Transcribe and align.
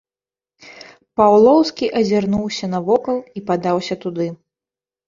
Паўлоўскі 1.21 1.91
азірнуўся 2.01 2.65
навокал 2.75 3.17
і 3.39 3.47
падаўся 3.53 3.95
туды. 4.07 4.27